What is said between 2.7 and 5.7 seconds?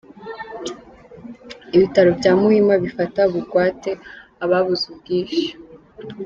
bifata bugwate ababuze ubwishyu.